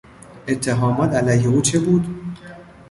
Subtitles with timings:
[0.47, 2.07] اتهامات علیه او چه بود؟